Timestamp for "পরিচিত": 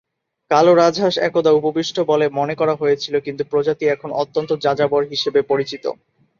5.51-5.83